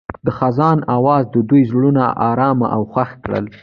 [0.25, 3.45] د خزان اواز د دوی زړونه ارامه او خوښ کړل.